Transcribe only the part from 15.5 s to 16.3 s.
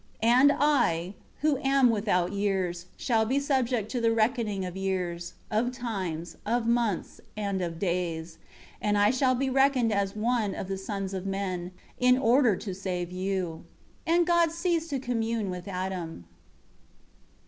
with Adam.